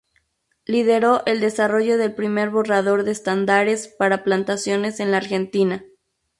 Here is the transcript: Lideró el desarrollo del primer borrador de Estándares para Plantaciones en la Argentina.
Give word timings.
Lideró 0.65 1.21
el 1.27 1.39
desarrollo 1.41 1.95
del 1.99 2.15
primer 2.15 2.49
borrador 2.49 3.03
de 3.03 3.11
Estándares 3.11 3.87
para 3.87 4.23
Plantaciones 4.23 4.99
en 4.99 5.11
la 5.11 5.17
Argentina. 5.17 5.85